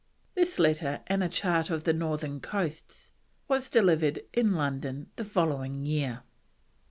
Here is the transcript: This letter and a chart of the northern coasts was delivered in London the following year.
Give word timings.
This 0.33 0.57
letter 0.57 1.01
and 1.05 1.23
a 1.23 1.29
chart 1.29 1.69
of 1.69 1.83
the 1.83 1.93
northern 1.93 2.39
coasts 2.39 3.11
was 3.47 3.69
delivered 3.69 4.21
in 4.33 4.53
London 4.53 5.11
the 5.15 5.23
following 5.23 5.85
year. 5.85 6.23